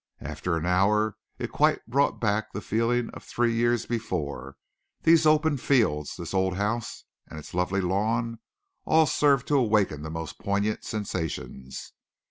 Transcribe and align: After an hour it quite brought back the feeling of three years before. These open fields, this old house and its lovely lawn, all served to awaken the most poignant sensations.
After 0.21 0.57
an 0.57 0.65
hour 0.65 1.15
it 1.37 1.51
quite 1.51 1.85
brought 1.85 2.19
back 2.19 2.53
the 2.53 2.61
feeling 2.61 3.11
of 3.11 3.23
three 3.23 3.53
years 3.53 3.85
before. 3.85 4.55
These 5.03 5.27
open 5.27 5.57
fields, 5.57 6.15
this 6.15 6.33
old 6.33 6.55
house 6.55 7.03
and 7.27 7.37
its 7.37 7.53
lovely 7.53 7.81
lawn, 7.81 8.39
all 8.83 9.05
served 9.05 9.45
to 9.49 9.57
awaken 9.57 10.01
the 10.01 10.09
most 10.09 10.39
poignant 10.39 10.83
sensations. 10.85 11.93